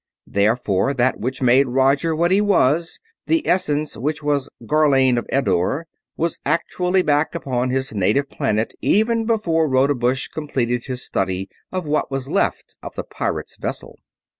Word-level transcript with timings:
Therefore 0.25 0.95
that 0.95 1.19
which 1.19 1.43
made 1.43 1.67
Roger 1.67 2.15
what 2.15 2.31
he 2.31 2.41
was; 2.41 2.99
the 3.27 3.47
essence 3.47 3.95
which 3.95 4.23
was 4.23 4.49
Gharlane 4.65 5.15
of 5.19 5.27
Eddore; 5.31 5.85
was 6.17 6.39
actually 6.43 7.03
back 7.03 7.35
upon 7.35 7.69
his 7.69 7.93
native 7.93 8.27
planet 8.27 8.73
even 8.81 9.27
before 9.27 9.69
Rodebush 9.69 10.29
completed 10.29 10.85
his 10.85 11.05
study 11.05 11.49
of 11.71 11.85
what 11.85 12.09
was 12.09 12.27
left 12.27 12.75
of 12.81 12.95
the 12.95 13.03
pirates' 13.03 13.57
vessel. 13.57 13.99